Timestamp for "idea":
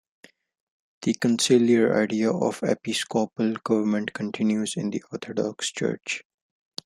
1.95-2.31